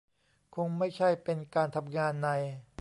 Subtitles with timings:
[0.55, 2.29] คงไม่ใช่เป็นการทำงานใน